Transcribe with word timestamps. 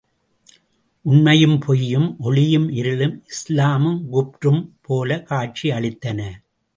உண்மையும் 1.05 1.59
பொய்யும், 1.59 2.17
ஒளியும் 2.19 2.69
இருளும், 2.69 3.23
இஸ்லாமும் 3.27 3.99
குப்ரும் 4.11 4.71
போலக் 4.81 5.27
காட்சி 5.27 5.69
அளித்தன! 5.69 6.19